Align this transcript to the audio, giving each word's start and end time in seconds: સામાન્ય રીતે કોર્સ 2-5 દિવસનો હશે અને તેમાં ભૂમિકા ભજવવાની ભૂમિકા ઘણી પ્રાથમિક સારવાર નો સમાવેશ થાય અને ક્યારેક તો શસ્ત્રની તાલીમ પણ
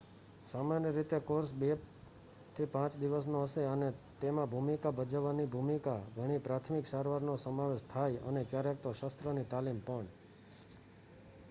સામાન્ય 0.51 0.91
રીતે 0.91 1.19
કોર્સ 1.19 1.51
2-5 1.55 2.97
દિવસનો 2.99 3.43
હશે 3.45 3.65
અને 3.65 3.89
તેમાં 4.21 4.49
ભૂમિકા 4.49 4.91
ભજવવાની 4.91 5.47
ભૂમિકા 5.47 5.99
ઘણી 6.15 6.39
પ્રાથમિક 6.39 6.85
સારવાર 6.87 7.21
નો 7.21 7.37
સમાવેશ 7.37 7.85
થાય 7.93 8.25
અને 8.27 8.41
ક્યારેક 8.45 8.77
તો 8.81 8.93
શસ્ત્રની 8.93 9.49
તાલીમ 9.49 9.79
પણ 9.79 10.07